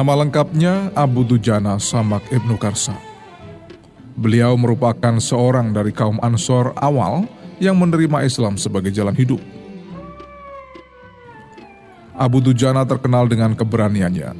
[0.00, 2.96] Nama lengkapnya Abu Dujana Samak Ibnu Karsa.
[4.16, 7.28] Beliau merupakan seorang dari kaum Ansor awal
[7.60, 9.44] yang menerima Islam sebagai jalan hidup.
[12.16, 14.32] Abu Dujana terkenal dengan keberaniannya.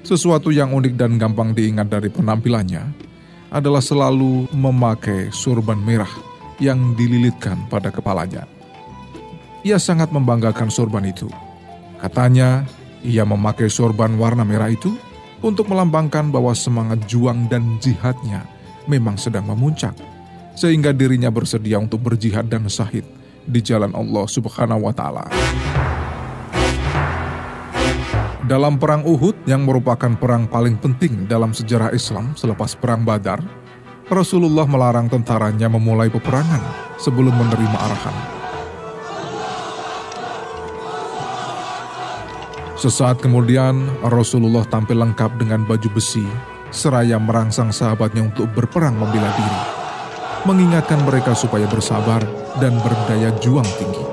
[0.00, 2.88] Sesuatu yang unik dan gampang diingat dari penampilannya
[3.52, 6.08] adalah selalu memakai surban merah
[6.56, 8.48] yang dililitkan pada kepalanya.
[9.60, 11.28] Ia sangat membanggakan sorban itu.
[12.00, 12.64] Katanya,
[13.06, 14.98] ia memakai sorban warna merah itu
[15.38, 18.42] untuk melambangkan bahwa semangat juang dan jihadnya
[18.90, 19.94] memang sedang memuncak,
[20.58, 23.06] sehingga dirinya bersedia untuk berjihad dan syahid
[23.46, 25.24] di jalan Allah Subhanahu wa Ta'ala.
[28.46, 33.42] Dalam Perang Uhud, yang merupakan perang paling penting dalam sejarah Islam selepas Perang Badar,
[34.06, 36.62] Rasulullah melarang tentaranya memulai peperangan
[36.94, 38.35] sebelum menerima arahan
[42.86, 46.22] Sesaat kemudian, Rasulullah tampil lengkap dengan baju besi,
[46.70, 49.60] seraya merangsang sahabatnya untuk berperang membela diri,
[50.46, 52.22] mengingatkan mereka supaya bersabar
[52.62, 54.06] dan berdaya juang tinggi.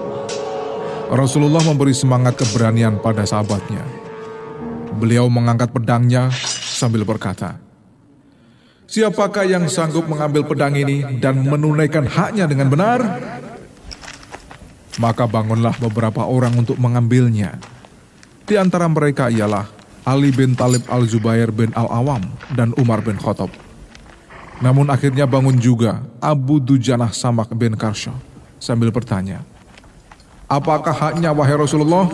[1.05, 3.85] Rasulullah memberi semangat keberanian pada sahabatnya.
[4.97, 6.33] Beliau mengangkat pedangnya
[6.73, 7.61] sambil berkata,
[8.89, 13.05] Siapakah yang sanggup mengambil pedang ini dan menunaikan haknya dengan benar?
[14.97, 17.72] Maka bangunlah beberapa orang untuk mengambilnya
[18.43, 19.67] di antara mereka ialah
[20.03, 23.47] Ali bin Talib al-Zubair bin al-Awam dan Umar bin Khattab.
[24.59, 28.11] Namun akhirnya bangun juga Abu Dujanah Samak bin Karsha
[28.59, 29.43] sambil bertanya,
[30.51, 32.05] Apakah haknya wahai Rasulullah?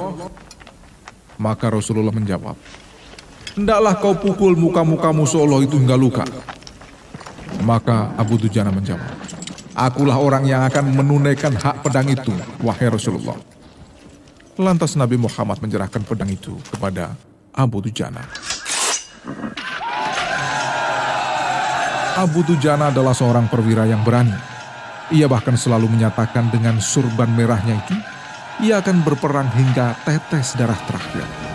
[1.42, 2.56] Maka Rasulullah menjawab,
[3.58, 6.24] Hendaklah kau pukul muka-muka musuh Allah itu hingga luka.
[7.66, 9.10] Maka Abu Dujana menjawab,
[9.74, 13.36] Akulah orang yang akan menunaikan hak pedang itu, wahai Rasulullah.
[14.60, 17.16] Lantas Nabi Muhammad menyerahkan pedang itu kepada
[17.56, 18.28] Abu Dujana.
[22.20, 24.36] Abu Dujana adalah seorang perwira yang berani.
[25.16, 27.96] Ia bahkan selalu menyatakan dengan surban merahnya itu,
[28.68, 31.49] ia akan berperang hingga tetes darah terakhir.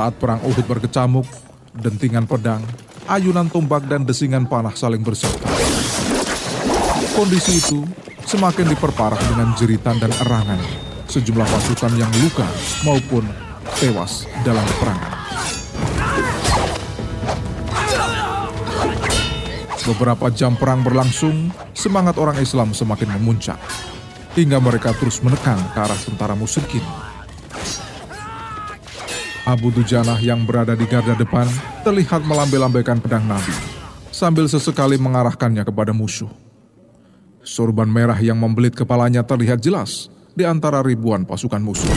[0.00, 1.28] Saat perang Uhud berkecamuk,
[1.76, 2.64] dentingan pedang,
[3.04, 5.44] ayunan tombak dan desingan panah saling berserta.
[7.12, 7.84] Kondisi itu
[8.24, 10.56] semakin diperparah dengan jeritan dan erangan
[11.04, 12.48] sejumlah pasukan yang luka
[12.80, 13.28] maupun
[13.76, 15.12] tewas dalam peperangan.
[19.84, 23.60] Beberapa jam perang berlangsung, semangat orang Islam semakin memuncak,
[24.32, 27.09] hingga mereka terus menekan ke arah tentara musyrikin
[29.50, 31.42] Abu Dujanah yang berada di garda depan
[31.82, 33.50] terlihat melambai-lambaikan pedang Nabi
[34.14, 36.30] sambil sesekali mengarahkannya kepada musuh.
[37.42, 40.06] Sorban merah yang membelit kepalanya terlihat jelas
[40.38, 41.90] di antara ribuan pasukan musuh.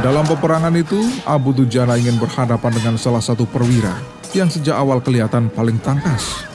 [0.00, 5.52] Dalam peperangan itu, Abu Dujana ingin berhadapan dengan salah satu perwira yang sejak awal kelihatan
[5.52, 6.48] paling tangkas.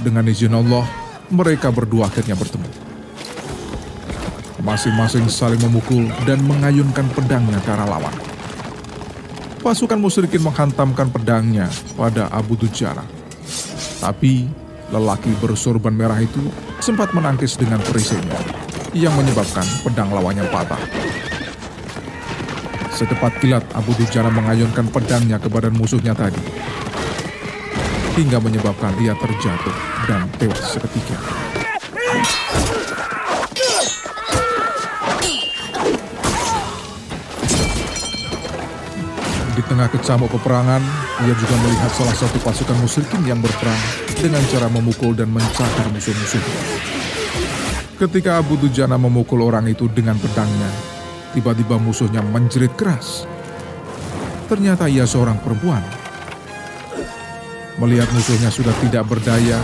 [0.00, 0.88] Dengan izin Allah,
[1.28, 2.68] mereka berdua akhirnya bertemu.
[4.64, 8.16] Masing-masing saling memukul dan mengayunkan pedangnya ke arah lawan.
[9.60, 13.04] Pasukan musyrikin menghantamkan pedangnya pada Abu Dujana.
[14.00, 14.48] Tapi
[14.88, 16.40] lelaki bersorban merah itu
[16.80, 18.40] sempat menangkis dengan perisainya
[18.96, 20.80] yang menyebabkan pedang lawannya patah.
[22.98, 26.42] Secepat kilat Abu Dujana mengayunkan pedangnya ke badan musuhnya tadi.
[28.18, 29.76] Hingga menyebabkan dia terjatuh
[30.10, 31.14] dan tewas seketika.
[39.54, 40.82] Di tengah kecamuk peperangan,
[41.22, 43.78] ia juga melihat salah satu pasukan musyrikin yang berperang
[44.18, 46.62] dengan cara memukul dan mencakar musuh-musuhnya.
[47.94, 50.97] Ketika Abu Dujana memukul orang itu dengan pedangnya,
[51.32, 53.28] tiba-tiba musuhnya menjerit keras.
[54.48, 55.84] Ternyata ia seorang perempuan.
[57.78, 59.60] Melihat musuhnya sudah tidak berdaya,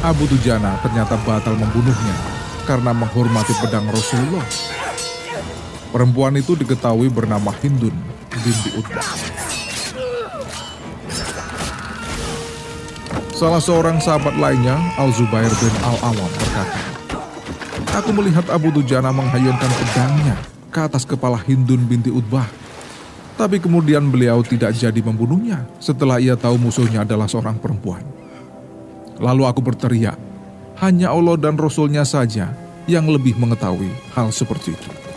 [0.00, 2.16] Abu Dujana ternyata batal membunuhnya
[2.64, 4.46] karena menghormati pedang Rasulullah.
[5.90, 7.92] Perempuan itu diketahui bernama Hindun
[8.30, 9.10] binti Utbah.
[13.34, 16.80] Salah seorang sahabat lainnya, Al-Zubair bin Al-Awam berkata,
[17.98, 20.36] Aku melihat Abu Dujana menghayunkan pedangnya
[20.70, 22.46] ke atas kepala Hindun binti Utbah.
[23.34, 28.06] Tapi kemudian beliau tidak jadi membunuhnya setelah ia tahu musuhnya adalah seorang perempuan.
[29.20, 30.16] Lalu aku berteriak,
[30.80, 32.56] hanya Allah dan Rasulnya saja
[32.88, 35.09] yang lebih mengetahui hal seperti itu.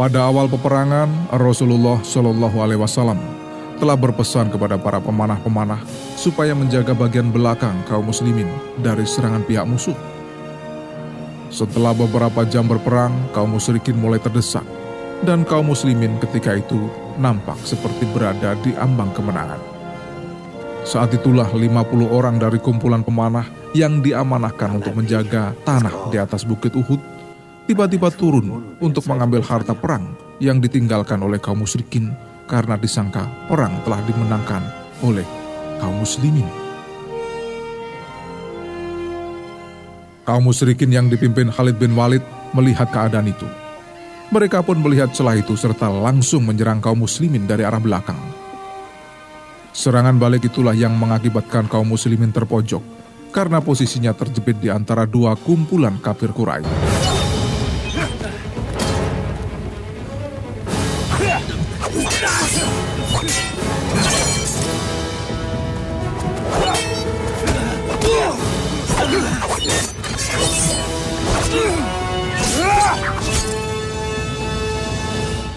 [0.00, 3.20] Pada awal peperangan, Rasulullah Shallallahu Alaihi Wasallam
[3.76, 5.76] telah berpesan kepada para pemanah-pemanah
[6.16, 8.48] supaya menjaga bagian belakang kaum muslimin
[8.80, 9.92] dari serangan pihak musuh.
[11.52, 14.64] Setelah beberapa jam berperang, kaum musyrikin mulai terdesak
[15.20, 16.88] dan kaum muslimin ketika itu
[17.20, 19.60] nampak seperti berada di ambang kemenangan.
[20.88, 23.44] Saat itulah 50 orang dari kumpulan pemanah
[23.76, 27.19] yang diamanahkan untuk menjaga tanah di atas bukit Uhud
[27.68, 32.12] tiba-tiba turun untuk mengambil harta perang yang ditinggalkan oleh kaum musyrikin
[32.48, 34.62] karena disangka perang telah dimenangkan
[35.04, 35.24] oleh
[35.78, 36.48] kaum muslimin.
[40.24, 42.22] Kaum musyrikin yang dipimpin Khalid bin Walid
[42.54, 43.48] melihat keadaan itu.
[44.30, 48.18] Mereka pun melihat celah itu serta langsung menyerang kaum muslimin dari arah belakang.
[49.74, 52.82] Serangan balik itulah yang mengakibatkan kaum muslimin terpojok
[53.34, 56.99] karena posisinya terjepit di antara dua kumpulan kafir Quraisy.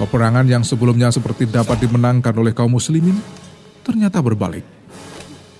[0.04, 3.16] Peperangan yang sebelumnya seperti dapat dimenangkan oleh kaum muslimin,
[3.88, 4.68] ternyata berbalik.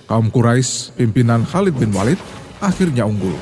[0.04, 2.20] Kaum Quraisy, pimpinan Khalid bin Walid,
[2.60, 3.32] akhirnya unggul.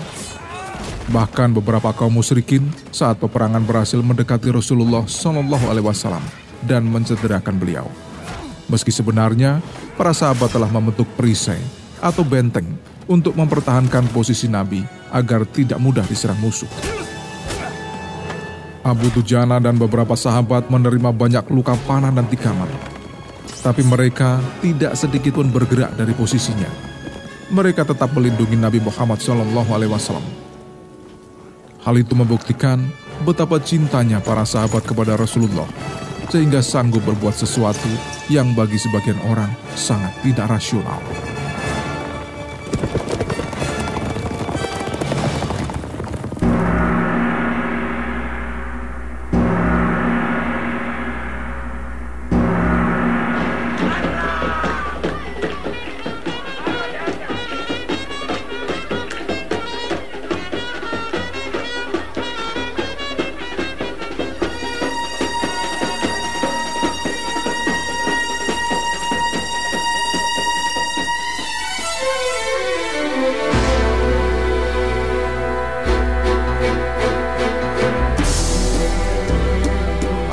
[1.11, 6.23] Bahkan beberapa kaum musyrikin saat peperangan berhasil mendekati Rasulullah Shallallahu Alaihi Wasallam
[6.63, 7.91] dan mencederakan beliau.
[8.71, 9.59] Meski sebenarnya
[9.99, 12.67] para sahabat telah membentuk perisai atau benteng
[13.07, 14.83] untuk mempertahankan posisi Nabi
[15.15, 16.69] agar tidak mudah diserang musuh.
[18.83, 22.67] Abu Dujana dan beberapa sahabat menerima banyak luka panah dan tikaman.
[23.63, 26.67] Tapi mereka tidak sedikit pun bergerak dari posisinya.
[27.55, 30.19] Mereka tetap melindungi Nabi Muhammad SAW.
[31.83, 32.83] Hal itu membuktikan
[33.23, 35.71] betapa cintanya para sahabat kepada Rasulullah,
[36.27, 37.91] sehingga sanggup berbuat sesuatu
[38.27, 40.99] yang bagi sebagian orang sangat tidak rasional.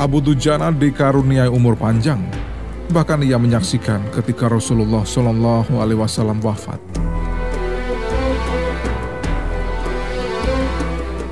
[0.00, 2.24] Abu Dujana dikaruniai umur panjang.
[2.88, 6.80] Bahkan ia menyaksikan ketika Rasulullah Shallallahu Alaihi Wasallam wafat.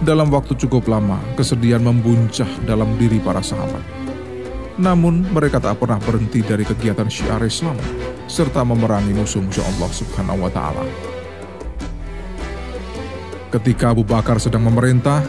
[0.05, 3.81] Dalam waktu cukup lama, kesedihan membuncah dalam diri para sahabat.
[4.77, 7.81] Namun, mereka tak pernah berhenti dari kegiatan syiar Islam
[8.29, 10.85] serta memerangi musuh-musuh Allah Subhanahu wa Ta'ala.
[13.49, 15.25] Ketika Abu Bakar sedang memerintah,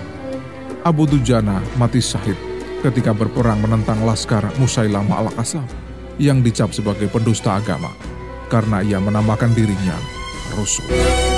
[0.84, 2.48] Abu Dujana mati syahid
[2.79, 5.67] ketika berperang menentang laskar Musailamah al-Kasab
[6.19, 7.91] yang dicap sebagai pendusta agama
[8.48, 9.95] karena ia menamakan dirinya
[10.55, 11.28] Rasul.